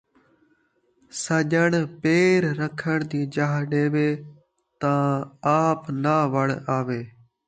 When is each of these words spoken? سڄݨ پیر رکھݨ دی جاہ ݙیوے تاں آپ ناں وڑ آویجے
سڄݨ 1.21 1.71
پیر 2.01 2.41
رکھݨ 2.59 2.97
دی 3.09 3.21
جاہ 3.33 3.55
ݙیوے 3.69 4.09
تاں 4.79 5.07
آپ 5.61 5.81
ناں 6.03 6.23
وڑ 6.33 6.47
آویجے 6.77 7.05